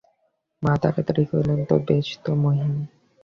মা 0.63 0.73
তাড়াতাড়ি 0.81 1.23
কহিলেন, 1.29 1.59
তা 1.69 1.75
বেশ 1.87 2.07
তো 2.23 2.31
মহিন। 2.43 2.73